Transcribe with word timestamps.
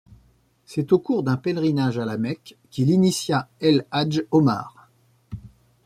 C'est 0.65 0.93
au 0.93 0.97
cours 0.99 1.21
d'un 1.21 1.37
pèlerinage 1.37 1.99
à 1.99 2.05
La 2.05 2.17
Mecque 2.17 2.57
qu'il 2.71 2.89
initia 2.89 3.47
El 3.59 3.85
Hadj 3.91 4.21
Omar. 4.31 4.89